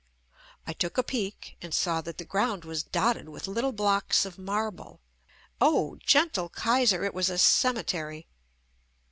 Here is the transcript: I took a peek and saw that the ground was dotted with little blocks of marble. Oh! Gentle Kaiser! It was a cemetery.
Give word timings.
I 0.65 0.73
took 0.73 0.97
a 0.97 1.03
peek 1.03 1.57
and 1.61 1.75
saw 1.75 2.01
that 2.01 2.17
the 2.17 2.25
ground 2.25 2.65
was 2.65 2.81
dotted 2.81 3.29
with 3.29 3.45
little 3.47 3.71
blocks 3.71 4.25
of 4.25 4.39
marble. 4.39 4.99
Oh! 5.61 5.99
Gentle 6.03 6.49
Kaiser! 6.49 7.03
It 7.03 7.13
was 7.13 7.29
a 7.29 7.37
cemetery. 7.37 8.25